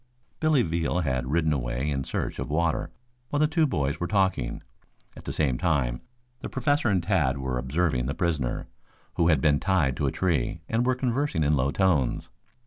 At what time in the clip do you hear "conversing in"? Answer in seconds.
10.95-11.55